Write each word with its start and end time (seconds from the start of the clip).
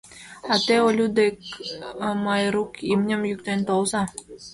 А 0.51 0.53
те, 0.65 0.75
Олю 0.87 1.07
дек 1.17 1.37
Майрук, 2.23 2.71
имньым 2.91 3.21
йӱктен 3.29 3.59
толза. 3.67 4.03